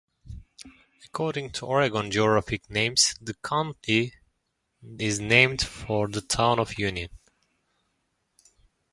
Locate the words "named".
5.19-5.61